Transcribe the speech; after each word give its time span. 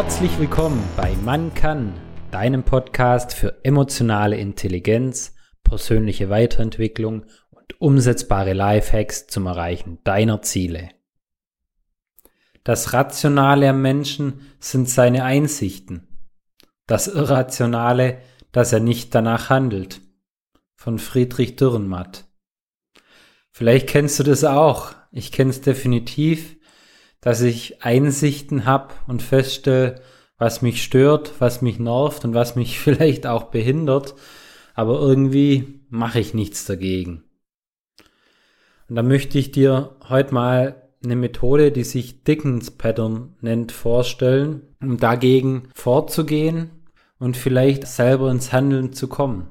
Herzlich 0.00 0.38
willkommen 0.38 0.80
bei 0.96 1.16
Man 1.24 1.54
kann, 1.54 1.92
deinem 2.30 2.62
Podcast 2.62 3.34
für 3.34 3.64
emotionale 3.64 4.36
Intelligenz, 4.36 5.34
persönliche 5.64 6.30
Weiterentwicklung 6.30 7.24
und 7.50 7.80
umsetzbare 7.80 8.52
Lifehacks 8.52 9.26
zum 9.26 9.46
Erreichen 9.46 9.98
deiner 10.04 10.40
Ziele. 10.40 10.90
Das 12.62 12.92
Rationale 12.92 13.70
am 13.70 13.82
Menschen 13.82 14.42
sind 14.60 14.88
seine 14.88 15.24
Einsichten. 15.24 16.06
Das 16.86 17.08
Irrationale, 17.08 18.18
dass 18.52 18.72
er 18.72 18.78
nicht 18.78 19.16
danach 19.16 19.50
handelt. 19.50 20.00
Von 20.76 21.00
Friedrich 21.00 21.56
Dürrenmatt. 21.56 22.28
Vielleicht 23.50 23.88
kennst 23.88 24.20
du 24.20 24.22
das 24.22 24.44
auch. 24.44 24.92
Ich 25.10 25.32
kenne 25.32 25.50
es 25.50 25.60
definitiv 25.60 26.57
dass 27.28 27.42
ich 27.42 27.82
Einsichten 27.82 28.64
habe 28.64 28.94
und 29.06 29.20
feststelle, 29.20 30.00
was 30.38 30.62
mich 30.62 30.82
stört, 30.82 31.34
was 31.40 31.60
mich 31.60 31.78
nervt 31.78 32.24
und 32.24 32.32
was 32.32 32.56
mich 32.56 32.80
vielleicht 32.80 33.26
auch 33.26 33.50
behindert, 33.50 34.14
aber 34.72 34.98
irgendwie 34.98 35.82
mache 35.90 36.20
ich 36.20 36.32
nichts 36.32 36.64
dagegen. 36.64 37.24
Und 38.88 38.96
da 38.96 39.02
möchte 39.02 39.38
ich 39.38 39.52
dir 39.52 39.94
heute 40.08 40.32
mal 40.32 40.88
eine 41.04 41.16
Methode, 41.16 41.70
die 41.70 41.84
sich 41.84 42.24
Dickens 42.24 42.70
Pattern 42.70 43.36
nennt, 43.42 43.72
vorstellen, 43.72 44.62
um 44.80 44.96
dagegen 44.96 45.68
vorzugehen 45.74 46.70
und 47.18 47.36
vielleicht 47.36 47.86
selber 47.86 48.30
ins 48.30 48.54
Handeln 48.54 48.94
zu 48.94 49.06
kommen. 49.06 49.50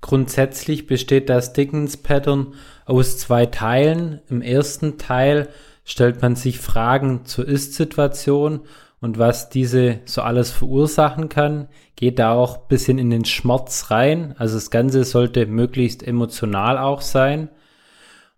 Grundsätzlich 0.00 0.88
besteht 0.88 1.28
das 1.28 1.52
Dickens 1.52 1.98
Pattern 1.98 2.54
aus 2.84 3.16
zwei 3.16 3.46
Teilen. 3.46 4.22
Im 4.28 4.42
ersten 4.42 4.98
Teil 4.98 5.50
stellt 5.84 6.22
man 6.22 6.34
sich 6.34 6.58
Fragen 6.58 7.24
zur 7.24 7.46
Ist-Situation 7.46 8.60
und 9.00 9.18
was 9.18 9.50
diese 9.50 10.00
so 10.06 10.22
alles 10.22 10.50
verursachen 10.50 11.28
kann, 11.28 11.68
geht 11.94 12.18
da 12.18 12.32
auch 12.32 12.56
bisschen 12.68 12.98
in 12.98 13.10
den 13.10 13.26
Schmerz 13.26 13.90
rein. 13.90 14.34
Also 14.38 14.54
das 14.54 14.70
Ganze 14.70 15.04
sollte 15.04 15.44
möglichst 15.44 16.02
emotional 16.02 16.78
auch 16.78 17.02
sein. 17.02 17.50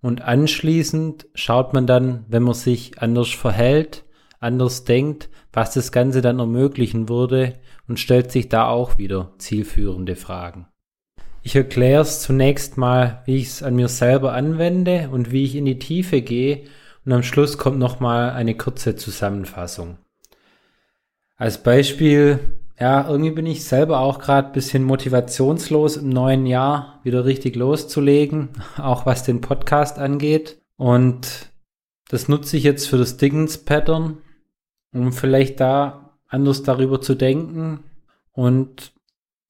Und 0.02 0.22
anschließend 0.22 1.28
schaut 1.34 1.72
man 1.72 1.86
dann, 1.86 2.24
wenn 2.28 2.42
man 2.42 2.54
sich 2.54 3.00
anders 3.00 3.28
verhält, 3.28 4.04
anders 4.40 4.82
denkt, 4.84 5.28
was 5.52 5.72
das 5.72 5.92
Ganze 5.92 6.20
dann 6.20 6.40
ermöglichen 6.40 7.08
würde 7.08 7.54
und 7.86 8.00
stellt 8.00 8.32
sich 8.32 8.48
da 8.48 8.68
auch 8.68 8.98
wieder 8.98 9.32
zielführende 9.38 10.16
Fragen. 10.16 10.66
Ich 11.42 11.54
erkläre 11.54 12.02
es 12.02 12.22
zunächst 12.22 12.76
mal, 12.76 13.22
wie 13.24 13.36
ich 13.36 13.46
es 13.46 13.62
an 13.62 13.76
mir 13.76 13.86
selber 13.86 14.32
anwende 14.32 15.10
und 15.12 15.30
wie 15.30 15.44
ich 15.44 15.54
in 15.54 15.64
die 15.64 15.78
Tiefe 15.78 16.22
gehe 16.22 16.64
und 17.06 17.12
am 17.12 17.22
Schluss 17.22 17.56
kommt 17.56 17.78
nochmal 17.78 18.30
eine 18.30 18.56
kurze 18.56 18.96
Zusammenfassung. 18.96 19.98
Als 21.36 21.62
Beispiel, 21.62 22.40
ja, 22.80 23.08
irgendwie 23.08 23.30
bin 23.30 23.46
ich 23.46 23.64
selber 23.64 24.00
auch 24.00 24.18
gerade 24.18 24.52
bisschen 24.52 24.82
motivationslos 24.82 25.98
im 25.98 26.08
neuen 26.08 26.46
Jahr 26.46 27.00
wieder 27.04 27.24
richtig 27.24 27.54
loszulegen, 27.54 28.48
auch 28.76 29.06
was 29.06 29.22
den 29.22 29.40
Podcast 29.40 30.00
angeht. 30.00 30.60
Und 30.76 31.52
das 32.08 32.28
nutze 32.28 32.56
ich 32.56 32.64
jetzt 32.64 32.88
für 32.88 32.98
das 32.98 33.16
Diggins-Pattern, 33.16 34.18
um 34.92 35.12
vielleicht 35.12 35.60
da 35.60 36.18
anders 36.26 36.64
darüber 36.64 37.00
zu 37.00 37.14
denken 37.14 37.84
und 38.32 38.92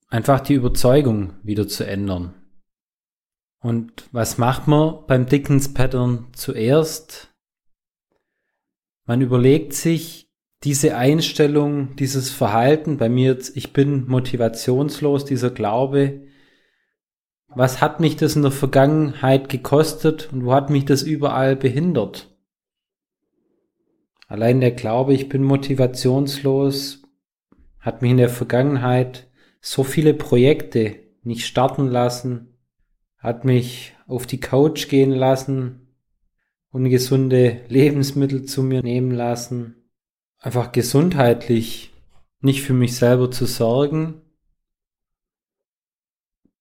einfach 0.09 0.41
die 0.41 0.53
Überzeugung 0.53 1.33
wieder 1.41 1.67
zu 1.67 1.87
ändern. 1.87 2.35
Und 3.59 4.03
was 4.11 4.37
macht 4.37 4.67
man 4.67 4.99
beim 5.07 5.25
Dickens-Pattern 5.25 6.27
zuerst? 6.33 7.33
Man 9.07 9.21
überlegt 9.21 9.73
sich 9.73 10.29
diese 10.63 10.97
Einstellung, 10.97 11.95
dieses 11.95 12.29
Verhalten, 12.29 12.97
bei 12.97 13.07
mir 13.07 13.31
jetzt, 13.31 13.55
ich 13.55 13.71
bin 13.71 14.05
motivationslos, 14.05 15.23
dieser 15.23 15.49
Glaube, 15.49 16.27
was 17.47 17.79
hat 17.79 18.01
mich 18.01 18.17
das 18.17 18.35
in 18.35 18.41
der 18.41 18.51
Vergangenheit 18.51 19.47
gekostet 19.47 20.29
und 20.33 20.43
wo 20.43 20.53
hat 20.53 20.69
mich 20.69 20.83
das 20.83 21.03
überall 21.03 21.55
behindert? 21.55 22.35
Allein 24.27 24.59
der 24.59 24.71
Glaube, 24.71 25.13
ich 25.13 25.29
bin 25.29 25.41
motivationslos, 25.41 27.03
hat 27.79 28.01
mich 28.01 28.11
in 28.11 28.17
der 28.17 28.29
Vergangenheit 28.29 29.31
so 29.61 29.85
viele 29.85 30.13
Projekte 30.13 30.97
nicht 31.23 31.45
starten 31.45 31.87
lassen, 31.87 32.57
hat 33.19 33.45
mich 33.45 33.95
auf 34.05 34.27
die 34.27 34.41
Couch 34.41 34.89
gehen 34.89 35.11
lassen, 35.11 35.86
ungesunde 36.71 37.61
Lebensmittel 37.69 38.43
zu 38.45 38.63
mir 38.63 38.83
nehmen 38.83 39.11
lassen, 39.11 39.89
einfach 40.39 40.71
gesundheitlich 40.71 41.93
nicht 42.39 42.61
für 42.61 42.73
mich 42.73 42.95
selber 42.95 43.31
zu 43.31 43.45
sorgen, 43.45 44.21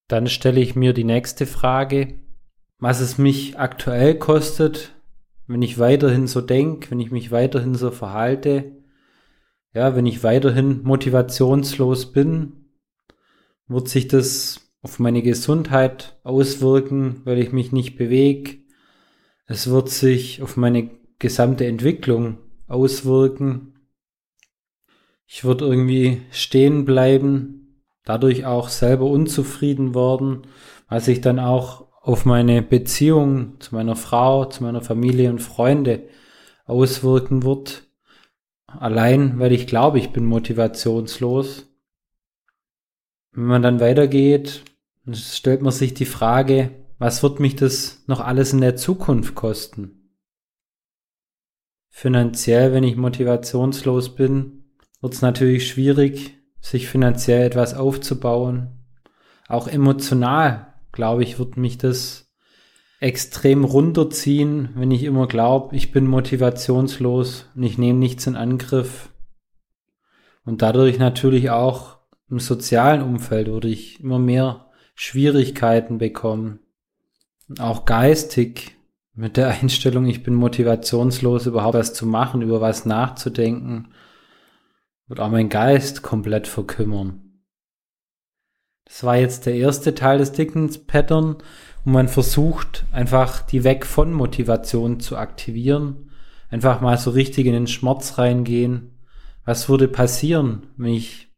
dann 0.09 0.29
stelle 0.29 0.61
ich 0.61 0.77
mir 0.77 0.93
die 0.93 1.05
nächste 1.05 1.47
Frage, 1.47 2.19
was 2.79 3.01
es 3.01 3.19
mich 3.19 3.59
aktuell 3.59 4.19
kostet, 4.19 4.95
wenn 5.47 5.63
ich 5.63 5.79
weiterhin 5.79 6.27
so 6.27 6.41
denke, 6.41 6.91
wenn 6.91 7.01
ich 7.01 7.11
mich 7.11 7.31
weiterhin 7.31 7.75
so 7.75 7.91
verhalte, 7.91 8.83
ja, 9.75 9.95
wenn 9.95 10.07
ich 10.07 10.25
weiterhin 10.25 10.83
motivationslos 10.83 12.13
bin, 12.13 12.71
wird 13.69 13.89
sich 13.89 14.09
das 14.09 14.73
auf 14.81 14.99
meine 14.99 15.23
Gesundheit 15.23 16.19
auswirken, 16.23 17.23
weil 17.25 17.39
ich 17.39 17.53
mich 17.53 17.73
nicht 17.73 17.97
bewege, 17.97 18.59
es 19.47 19.71
wird 19.71 19.89
sich 19.89 20.43
auf 20.43 20.57
meine 20.57 20.91
gesamte 21.19 21.67
Entwicklung 21.67 22.39
auswirken. 22.67 23.75
Ich 25.27 25.45
würde 25.45 25.65
irgendwie 25.65 26.23
stehen 26.31 26.85
bleiben, 26.85 27.83
dadurch 28.05 28.45
auch 28.45 28.69
selber 28.69 29.07
unzufrieden 29.07 29.95
worden, 29.95 30.47
was 30.89 31.07
sich 31.07 31.21
dann 31.21 31.39
auch 31.39 31.87
auf 32.03 32.25
meine 32.25 32.63
Beziehung 32.63 33.61
zu 33.61 33.75
meiner 33.75 33.97
Frau, 33.97 34.45
zu 34.45 34.63
meiner 34.63 34.83
Familie 34.83 35.31
und 35.31 35.41
Freunde 35.41 36.09
auswirken 36.65 37.43
wird. 37.43 37.85
Allein, 38.67 39.39
weil 39.39 39.53
ich 39.53 39.67
glaube, 39.67 39.99
ich 39.99 40.11
bin 40.11 40.25
motivationslos. 40.25 41.67
Wenn 43.33 43.45
man 43.45 43.63
dann 43.63 43.81
weitergeht, 43.81 44.63
stellt 45.13 45.63
man 45.63 45.73
sich 45.73 45.95
die 45.95 46.05
Frage, 46.05 46.71
was 46.99 47.23
wird 47.23 47.41
mich 47.41 47.57
das 47.57 48.03
noch 48.07 48.21
alles 48.21 48.53
in 48.53 48.61
der 48.61 48.77
Zukunft 48.77 49.35
kosten? 49.35 50.13
Finanziell, 51.89 52.73
wenn 52.73 52.85
ich 52.85 52.97
motivationslos 52.97 54.15
bin, 54.15 54.65
wird 55.01 55.15
es 55.15 55.23
natürlich 55.23 55.69
schwierig, 55.69 56.35
sich 56.61 56.89
finanziell 56.89 57.47
etwas 57.47 57.75
aufzubauen. 57.75 58.85
Auch 59.49 59.69
emotional, 59.69 60.75
glaube 60.93 61.23
ich, 61.23 61.39
wird 61.39 61.57
mich 61.57 61.79
das 61.79 62.33
extrem 62.99 63.65
runterziehen, 63.65 64.71
wenn 64.75 64.91
ich 64.91 65.05
immer 65.05 65.27
glaube, 65.27 65.77
ich 65.77 65.93
bin 65.93 66.07
motivationslos 66.07 67.47
und 67.55 67.63
ich 67.63 67.77
nehme 67.79 67.99
nichts 67.99 68.27
in 68.27 68.37
Angriff. 68.37 69.11
Und 70.45 70.63
dadurch 70.63 70.99
natürlich 70.99 71.51
auch 71.51 71.99
im 72.31 72.41
sozialen 72.41 73.03
Umfeld 73.03 73.49
würde 73.49 73.69
ich 73.69 74.01
immer 74.01 74.19
mehr 74.19 74.71
Schwierigkeiten 74.95 75.99
bekommen 75.99 76.61
auch 77.59 77.85
geistig 77.85 78.77
mit 79.15 79.37
der 79.37 79.49
Einstellung, 79.49 80.07
ich 80.07 80.23
bin 80.23 80.35
motivationslos, 80.35 81.47
überhaupt 81.47 81.75
was 81.75 81.95
zu 81.95 82.07
machen, 82.07 82.43
über 82.43 82.61
was 82.61 82.85
nachzudenken, 82.85 83.93
wird 85.09 85.21
auch 85.21 85.31
mein 85.31 85.49
Geist 85.49 86.03
komplett 86.03 86.47
verkümmern. 86.47 87.23
Das 88.85 89.03
war 89.03 89.17
jetzt 89.17 89.47
der 89.47 89.55
erste 89.55 89.95
Teil 89.95 90.19
des 90.19 90.33
Dickens-Pattern, 90.33 91.39
wo 91.85 91.91
man 91.91 92.09
versucht, 92.09 92.85
einfach 92.93 93.41
die 93.41 93.65
Weg 93.65 93.87
von 93.87 94.13
Motivation 94.13 95.01
zu 95.01 95.17
aktivieren, 95.17 96.11
einfach 96.51 96.81
mal 96.81 96.99
so 96.99 97.11
richtig 97.11 97.47
in 97.47 97.53
den 97.53 97.67
Schmerz 97.67 98.19
reingehen. 98.19 98.99
Was 99.45 99.69
würde 99.69 99.89
passieren, 99.89 100.67
wenn 100.77 100.95
ich 100.95 101.33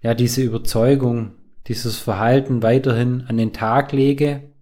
ja 0.00 0.14
diese 0.14 0.42
Überzeugung 0.42 1.32
dieses 1.68 1.98
Verhalten 1.98 2.62
weiterhin 2.62 3.24
an 3.28 3.36
den 3.36 3.52
Tag 3.52 3.92
lege 3.92 4.52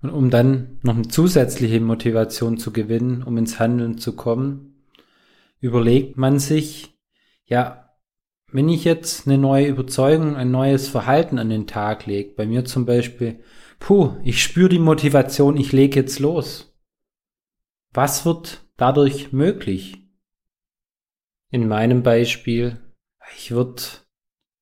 und 0.00 0.10
um 0.10 0.30
dann 0.30 0.78
noch 0.82 0.94
eine 0.94 1.08
zusätzliche 1.08 1.80
Motivation 1.80 2.58
zu 2.58 2.72
gewinnen, 2.72 3.22
um 3.22 3.36
ins 3.36 3.58
Handeln 3.58 3.98
zu 3.98 4.14
kommen, 4.14 4.84
überlegt 5.60 6.16
man 6.16 6.38
sich, 6.38 6.96
ja, 7.44 7.88
wenn 8.50 8.68
ich 8.68 8.84
jetzt 8.84 9.26
eine 9.26 9.38
neue 9.38 9.66
Überzeugung, 9.66 10.36
ein 10.36 10.50
neues 10.50 10.88
Verhalten 10.88 11.38
an 11.38 11.50
den 11.50 11.66
Tag 11.66 12.06
lege, 12.06 12.34
bei 12.34 12.46
mir 12.46 12.64
zum 12.64 12.86
Beispiel, 12.86 13.40
puh, 13.78 14.16
ich 14.22 14.42
spüre 14.42 14.68
die 14.68 14.78
Motivation, 14.78 15.56
ich 15.56 15.72
lege 15.72 16.00
jetzt 16.00 16.18
los. 16.18 16.74
Was 17.92 18.24
wird 18.24 18.64
dadurch 18.76 19.32
möglich? 19.32 20.04
In 21.50 21.66
meinem 21.66 22.02
Beispiel, 22.02 22.80
ich 23.36 23.50
würde 23.50 23.82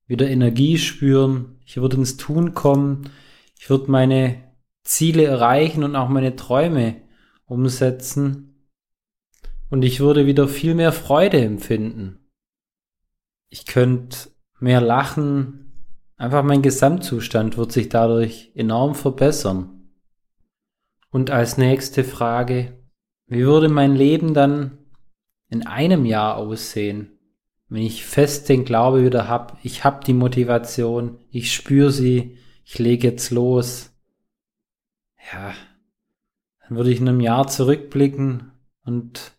wieder 0.07 0.29
Energie 0.29 0.79
spüren, 0.79 1.59
ich 1.65 1.77
würde 1.77 1.97
ins 1.97 2.17
Tun 2.17 2.55
kommen, 2.55 3.11
ich 3.59 3.69
würde 3.69 3.91
meine 3.91 4.43
Ziele 4.85 5.25
erreichen 5.25 5.83
und 5.83 5.97
auch 5.97 6.09
meine 6.09 6.37
Träume 6.37 6.97
umsetzen. 7.45 8.43
und 9.69 9.85
ich 9.85 9.99
würde 9.99 10.27
wieder 10.27 10.47
viel 10.47 10.75
mehr 10.75 10.93
Freude 10.93 11.41
empfinden. 11.41 12.21
Ich 13.49 13.67
könnte 13.67 14.31
mehr 14.61 14.81
lachen, 14.81 15.73
einfach 16.17 16.45
mein 16.45 16.63
Gesamtzustand 16.63 17.57
wird 17.57 17.73
sich 17.73 17.89
dadurch 17.89 18.53
enorm 18.55 18.95
verbessern. 18.95 19.91
Und 21.11 21.31
als 21.31 21.59
nächste 21.59 22.05
Frage, 22.05 22.79
wie 23.27 23.45
würde 23.45 23.69
mein 23.69 23.97
Leben 23.97 24.35
dann 24.35 24.79
in 25.49 25.67
einem 25.67 26.05
Jahr 26.05 26.37
aussehen, 26.37 27.16
wenn 27.69 27.83
ich 27.83 28.05
fest 28.05 28.49
den 28.49 28.65
Glaube 28.65 29.05
wieder 29.05 29.29
hab, 29.29 29.59
ich 29.63 29.85
hab 29.85 30.05
die 30.05 30.15
Motivation, 30.15 31.19
ich 31.31 31.53
spüre 31.53 31.91
sie, 31.91 32.39
ich 32.65 32.79
lege 32.79 33.09
jetzt 33.09 33.31
los. 33.31 33.93
Ja, 35.33 35.55
dann 36.61 36.77
würde 36.77 36.91
ich 36.91 37.01
in 37.01 37.09
einem 37.09 37.21
Jahr 37.21 37.49
zurückblicken 37.49 38.53
und 38.85 39.33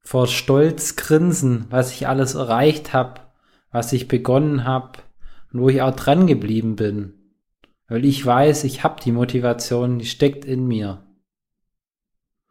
vor 0.00 0.26
Stolz 0.26 0.96
grinsen, 0.96 1.66
was 1.70 1.92
ich 1.92 2.08
alles 2.08 2.34
erreicht 2.34 2.92
habe, 2.92 3.20
was 3.70 3.92
ich 3.92 4.08
begonnen 4.08 4.64
habe 4.64 4.98
und 5.52 5.60
wo 5.60 5.68
ich 5.68 5.82
auch 5.82 5.94
dran 5.94 6.26
geblieben 6.26 6.76
bin. 6.76 7.14
Weil 7.88 8.04
ich 8.04 8.24
weiß, 8.24 8.64
ich 8.64 8.82
habe 8.82 9.00
die 9.00 9.12
Motivation, 9.12 9.98
die 9.98 10.06
steckt 10.06 10.44
in 10.44 10.66
mir. 10.66 11.06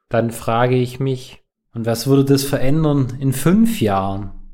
Dann 0.07 0.31
frage 0.31 0.75
ich 0.75 0.99
mich, 0.99 1.41
und 1.73 1.85
was 1.85 2.07
würde 2.07 2.23
das 2.23 2.43
verändern 2.43 3.17
in 3.19 3.33
fünf 3.33 3.81
Jahren? 3.81 4.44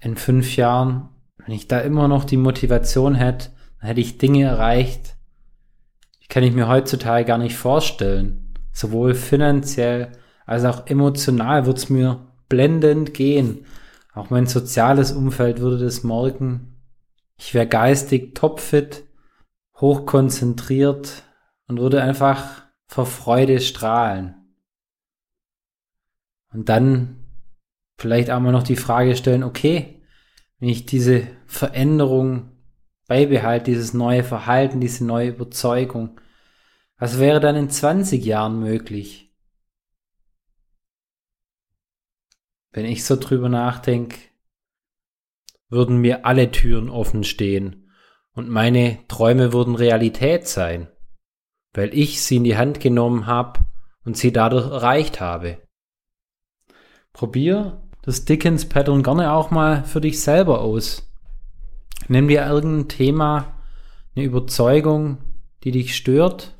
In 0.00 0.16
fünf 0.16 0.56
Jahren, 0.56 1.08
wenn 1.38 1.54
ich 1.54 1.68
da 1.68 1.80
immer 1.80 2.08
noch 2.08 2.24
die 2.24 2.36
Motivation 2.36 3.14
hätte, 3.14 3.50
dann 3.80 3.88
hätte 3.88 4.00
ich 4.00 4.18
Dinge 4.18 4.44
erreicht, 4.44 5.16
die 6.22 6.28
kann 6.28 6.42
ich 6.42 6.54
mir 6.54 6.68
heutzutage 6.68 7.24
gar 7.24 7.38
nicht 7.38 7.56
vorstellen. 7.56 8.54
Sowohl 8.72 9.14
finanziell 9.14 10.12
als 10.44 10.64
auch 10.64 10.86
emotional 10.86 11.66
wird 11.66 11.78
es 11.78 11.88
mir 11.88 12.26
blendend 12.48 13.14
gehen. 13.14 13.66
Auch 14.14 14.30
mein 14.30 14.46
soziales 14.46 15.12
Umfeld 15.12 15.60
würde 15.60 15.78
das 15.78 16.02
merken. 16.02 16.76
Ich 17.38 17.54
wäre 17.54 17.66
geistig 17.66 18.34
topfit, 18.34 19.04
hochkonzentriert 19.78 21.24
und 21.68 21.78
würde 21.78 22.02
einfach 22.02 22.62
vor 22.86 23.06
Freude 23.06 23.60
strahlen. 23.60 24.34
Und 26.52 26.68
dann 26.68 27.25
vielleicht 27.98 28.30
auch 28.30 28.40
mal 28.40 28.52
noch 28.52 28.62
die 28.62 28.76
Frage 28.76 29.16
stellen, 29.16 29.42
okay, 29.42 30.02
wenn 30.58 30.68
ich 30.68 30.86
diese 30.86 31.26
Veränderung 31.46 32.50
beibehalte, 33.06 33.70
dieses 33.70 33.94
neue 33.94 34.24
Verhalten, 34.24 34.80
diese 34.80 35.04
neue 35.04 35.28
Überzeugung, 35.30 36.20
was 36.98 37.18
wäre 37.18 37.40
dann 37.40 37.56
in 37.56 37.70
20 37.70 38.24
Jahren 38.24 38.58
möglich? 38.58 39.34
Wenn 42.70 42.86
ich 42.86 43.04
so 43.04 43.16
drüber 43.16 43.48
nachdenke, 43.48 44.18
würden 45.68 45.98
mir 45.98 46.24
alle 46.24 46.50
Türen 46.50 46.88
offen 46.88 47.24
stehen 47.24 47.90
und 48.32 48.48
meine 48.48 48.98
Träume 49.08 49.52
würden 49.52 49.74
Realität 49.74 50.46
sein, 50.46 50.88
weil 51.72 51.92
ich 51.94 52.22
sie 52.22 52.36
in 52.36 52.44
die 52.44 52.56
Hand 52.56 52.80
genommen 52.80 53.26
habe 53.26 53.60
und 54.04 54.16
sie 54.16 54.32
dadurch 54.32 54.70
erreicht 54.70 55.20
habe. 55.20 55.66
Probier 57.12 57.85
das 58.06 58.24
Dickens 58.24 58.68
Pattern 58.68 59.02
gerne 59.02 59.32
auch 59.32 59.50
mal 59.50 59.84
für 59.84 60.00
dich 60.00 60.22
selber 60.22 60.60
aus. 60.60 61.12
Nimm 62.08 62.28
dir 62.28 62.46
irgendein 62.46 62.88
Thema, 62.88 63.54
eine 64.14 64.24
Überzeugung, 64.24 65.18
die 65.64 65.72
dich 65.72 65.96
stört 65.96 66.54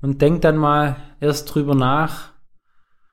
und 0.00 0.22
denk 0.22 0.40
dann 0.40 0.56
mal 0.56 0.96
erst 1.20 1.54
drüber 1.54 1.74
nach, 1.74 2.32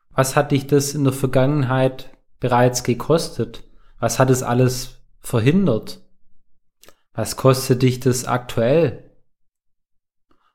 was 0.10 0.38
hat 0.38 0.52
dich 0.52 0.68
das 0.68 0.96
in 0.96 1.04
der 1.04 1.14
Vergangenheit 1.14 2.10
bereits 2.40 2.84
gekostet? 2.84 3.64
Was 4.00 4.20
hat 4.20 4.30
es 4.30 4.42
alles 4.42 5.02
verhindert? 5.20 6.02
Was 7.14 7.36
kostet 7.36 7.82
dich 7.82 8.00
das 8.00 8.26
aktuell? 8.26 9.12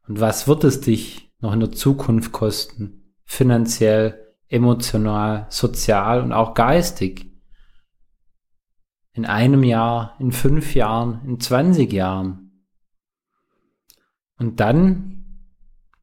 Und 0.08 0.20
was 0.20 0.48
wird 0.48 0.64
es 0.64 0.80
dich 0.80 1.30
noch 1.40 1.52
in 1.52 1.60
der 1.60 1.72
Zukunft 1.72 2.32
kosten? 2.32 3.14
Finanziell, 3.24 4.21
emotional, 4.52 5.46
sozial 5.48 6.22
und 6.22 6.32
auch 6.32 6.54
geistig? 6.54 7.32
In 9.14 9.26
einem 9.26 9.64
Jahr, 9.64 10.16
in 10.18 10.32
fünf 10.32 10.74
Jahren, 10.74 11.20
in 11.26 11.40
20 11.40 11.92
Jahren? 11.92 12.42
Und 14.38 14.60
dann 14.60 15.48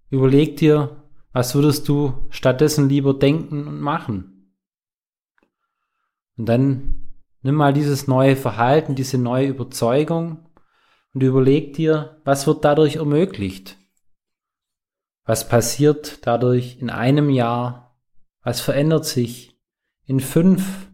überleg 0.10 0.58
dir, 0.58 1.04
was 1.32 1.54
würdest 1.56 1.88
du 1.88 2.28
stattdessen 2.30 2.90
lieber 2.90 3.14
denken 3.14 3.68
und 3.68 3.80
machen? 3.80 4.56
Und 6.38 6.46
dann 6.46 7.12
nimm 7.42 7.56
mal 7.56 7.74
dieses 7.74 8.08
neue 8.08 8.36
Verhalten, 8.36 8.96
diese 8.96 9.18
neue 9.18 9.48
Überzeugung 9.48 10.50
und 11.14 11.22
überleg 11.22 11.74
dir, 11.74 12.22
was 12.24 12.48
wird 12.48 12.66
dadurch 12.66 12.96
ermöglicht? 12.96 13.78
Was 15.26 15.48
passiert 15.48 16.26
dadurch 16.26 16.80
in 16.80 16.90
einem 16.90 17.30
Jahr? 17.30 17.89
Was 18.50 18.62
verändert 18.62 19.06
sich 19.06 19.56
in 20.08 20.20
fünf 20.20 20.90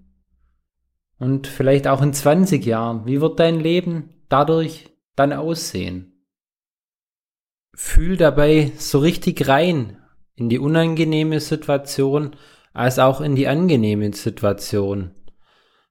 und 1.20 1.48
vielleicht 1.48 1.88
auch 1.88 2.02
in 2.02 2.12
20 2.12 2.66
Jahren? 2.66 3.06
Wie 3.06 3.22
wird 3.22 3.40
dein 3.40 3.62
Leben 3.62 4.10
dadurch 4.28 4.90
dann 5.16 5.32
aussehen? 5.32 6.22
Fühl 7.74 8.18
dabei 8.18 8.74
so 8.78 9.00
richtig 9.00 9.48
rein, 9.48 10.04
in 10.36 10.50
die 10.50 10.60
unangenehme 10.60 11.40
Situation 11.40 12.36
als 12.74 13.00
auch 13.00 13.22
in 13.22 13.36
die 13.36 13.48
angenehme 13.48 14.12
Situation. 14.12 15.16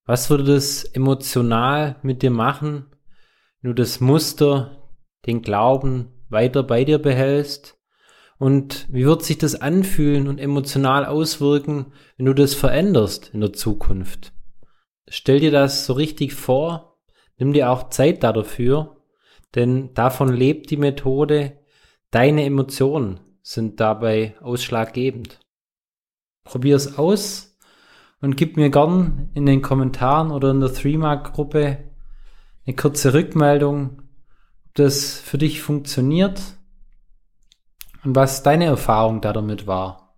Was 0.04 0.28
würde 0.28 0.44
das 0.44 0.84
emotional 0.84 1.96
mit 2.02 2.20
dir 2.20 2.30
machen, 2.30 2.94
wenn 3.62 3.70
du 3.70 3.74
das 3.74 4.00
Muster, 4.00 4.90
den 5.24 5.40
Glauben 5.40 6.12
weiter 6.28 6.62
bei 6.62 6.84
dir 6.84 6.98
behältst? 6.98 7.78
Und 8.38 8.86
wie 8.90 9.04
wird 9.04 9.22
sich 9.22 9.38
das 9.38 9.60
anfühlen 9.60 10.28
und 10.28 10.38
emotional 10.38 11.06
auswirken, 11.06 11.92
wenn 12.16 12.26
du 12.26 12.34
das 12.34 12.54
veränderst 12.54 13.30
in 13.32 13.40
der 13.40 13.52
Zukunft? 13.52 14.32
Stell 15.08 15.40
dir 15.40 15.50
das 15.50 15.86
so 15.86 15.92
richtig 15.92 16.34
vor, 16.34 16.98
nimm 17.38 17.52
dir 17.52 17.70
auch 17.70 17.90
Zeit 17.90 18.22
dafür, 18.22 18.96
denn 19.54 19.94
davon 19.94 20.28
lebt 20.28 20.70
die 20.70 20.76
Methode, 20.76 21.58
deine 22.10 22.44
Emotionen 22.44 23.20
sind 23.42 23.78
dabei 23.78 24.34
ausschlaggebend. 24.40 25.38
Probier 26.42 26.76
es 26.76 26.98
aus 26.98 27.56
und 28.20 28.36
gib 28.36 28.56
mir 28.56 28.70
gern 28.70 29.30
in 29.34 29.46
den 29.46 29.62
Kommentaren 29.62 30.30
oder 30.30 30.50
in 30.50 30.60
der 30.60 30.72
Threema-Gruppe 30.72 31.78
eine 32.66 32.76
kurze 32.76 33.14
Rückmeldung, 33.14 34.02
ob 34.66 34.74
das 34.74 35.18
für 35.18 35.38
dich 35.38 35.62
funktioniert 35.62 36.40
und 38.04 38.14
was 38.14 38.42
deine 38.42 38.66
Erfahrung 38.66 39.20
da 39.20 39.32
damit 39.32 39.66
war. 39.66 40.14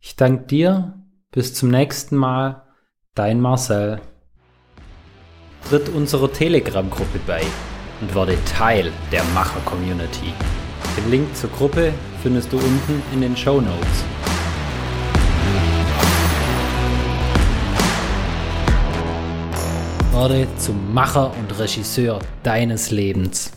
Ich 0.00 0.16
danke 0.16 0.44
dir, 0.46 0.94
bis 1.30 1.54
zum 1.54 1.70
nächsten 1.70 2.16
Mal, 2.16 2.62
dein 3.14 3.40
Marcel. 3.40 4.00
Tritt 5.68 5.88
unserer 5.88 6.32
Telegram-Gruppe 6.32 7.20
bei 7.26 7.42
und 8.00 8.14
werde 8.14 8.38
Teil 8.44 8.92
der 9.12 9.22
Macher-Community. 9.34 10.32
Den 10.96 11.10
Link 11.10 11.36
zur 11.36 11.50
Gruppe 11.50 11.92
findest 12.22 12.52
du 12.52 12.56
unten 12.56 13.02
in 13.12 13.20
den 13.20 13.36
Show 13.36 13.60
Notes. 13.60 14.04
Werde 20.12 20.46
zum 20.56 20.92
Macher 20.92 21.32
und 21.38 21.58
Regisseur 21.58 22.18
deines 22.42 22.90
Lebens. 22.90 23.52